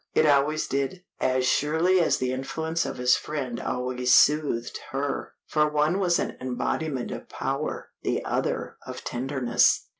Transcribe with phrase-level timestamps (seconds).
[0.15, 5.69] It always did, as surely as the influence of his friend always soothed her, for
[5.69, 9.85] one was an embodiment of power, the other of tenderness.